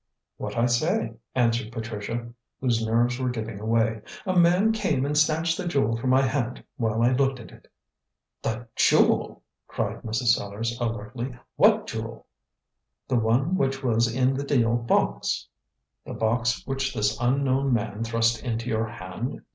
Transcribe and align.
"What 0.37 0.57
I 0.57 0.65
say," 0.65 1.13
answered 1.35 1.71
Patricia, 1.71 2.33
whose 2.59 2.83
nerves 2.83 3.19
were 3.19 3.29
giving 3.29 3.63
way. 3.67 4.01
"A 4.25 4.35
man 4.35 4.71
came 4.71 5.05
and 5.05 5.15
snatched 5.15 5.57
the 5.59 5.67
jewel 5.67 5.95
from 5.95 6.09
my 6.09 6.23
hand 6.23 6.63
while 6.77 7.03
I 7.03 7.11
looked 7.11 7.39
at 7.39 7.51
it." 7.51 7.67
"The 8.41 8.67
jewel!" 8.75 9.43
cried 9.67 10.01
Mrs. 10.01 10.33
Sellars 10.35 10.75
alertly. 10.81 11.37
"What 11.55 11.85
jewel?" 11.85 12.25
"The 13.07 13.19
one 13.19 13.55
which 13.57 13.83
was 13.83 14.11
in 14.11 14.33
the 14.33 14.43
deal 14.43 14.75
box." 14.75 15.47
"The 16.03 16.15
box 16.15 16.65
which 16.65 16.95
this 16.95 17.15
unknown 17.21 17.71
man 17.71 18.03
thrust 18.03 18.41
into 18.43 18.69
your 18.71 18.87
hand?" 18.87 19.43